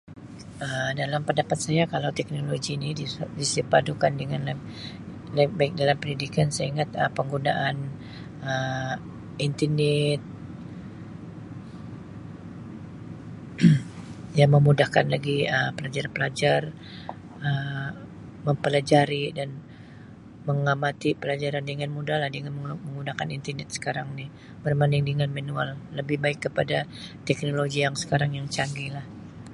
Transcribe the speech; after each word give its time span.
Um 0.65 0.89
Dalam 0.99 1.21
pendapat 1.29 1.57
saya, 1.65 1.83
kalau 1.93 2.09
teknologi 2.19 2.73
ni 2.83 2.89
dis- 2.99 3.31
disepadukan 3.39 4.11
dengan 4.21 4.41
baik-baik 5.35 5.73
dalam 5.81 5.97
pendidikan 6.01 6.47
saya 6.55 6.67
ingat 6.73 6.89
Um 7.01 7.11
penggunaan 7.17 7.75
Um 8.49 8.97
internet 9.47 10.19
yang 14.39 14.49
memudahkan 14.55 15.05
lagi 15.15 15.37
Um 15.55 15.69
pelajar-pelajar 15.77 16.61
Um 17.47 17.91
mempelajari 18.47 19.25
dan 19.37 19.49
mengamati 20.49 21.11
pelajaran 21.21 21.61
dengan 21.71 21.89
mudah 21.97 22.15
la 22.21 22.25
dengan 22.35 22.51
meng- 22.57 22.81
menggunakan 22.85 23.27
internet 23.37 23.69
sekarang 23.77 24.07
ni 24.19 24.25
berbanding 24.65 25.05
dengan 25.09 25.29
manual. 25.37 25.69
Lebih 25.99 26.17
baik 26.23 26.39
kepada 26.49 26.77
teknologi 27.27 27.79
yang 27.85 27.93
sekarang 28.03 28.31
yang 28.37 28.47
canggih 28.55 28.89
la. 28.97 29.03